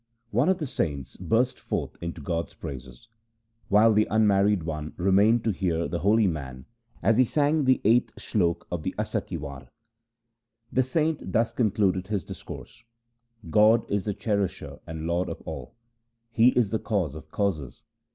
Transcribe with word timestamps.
One 0.31 0.49
of 0.49 0.57
the 0.57 0.65
saints 0.65 1.15
burst 1.15 1.59
forth 1.59 1.95
into 2.01 2.21
God's 2.21 2.55
praises. 2.55 3.07
The 3.69 3.77
four 3.77 3.85
married 3.91 3.93
ladies 3.93 3.93
went 3.93 3.93
home, 3.93 3.93
while 3.93 3.93
the 3.93 4.07
unmarried 4.49 4.63
one 4.63 4.93
remained 4.97 5.43
to 5.43 5.51
hear 5.51 5.87
the 5.87 5.99
holy 5.99 6.25
man 6.25 6.65
as 7.03 7.19
he 7.19 7.23
sang 7.25 7.65
the 7.65 7.79
eighth 7.83 8.11
slok 8.15 8.65
of 8.71 8.81
the 8.81 8.95
Asa 8.97 9.21
ki 9.21 9.37
War. 9.37 9.67
The 10.71 10.81
saint 10.81 11.31
thus 11.31 11.53
concluded 11.53 12.07
his 12.07 12.23
discourse:' 12.23 12.81
God 13.51 13.85
is 13.91 14.03
the 14.05 14.15
Cherisher 14.15 14.79
and 14.87 15.05
Lord 15.05 15.29
of 15.29 15.39
all. 15.45 15.75
He 16.31 16.47
is 16.49 16.71
the 16.71 16.79
Cause 16.79 17.13
of 17.13 17.29
causes. 17.29 17.83